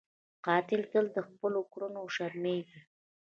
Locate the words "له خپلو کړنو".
1.15-2.01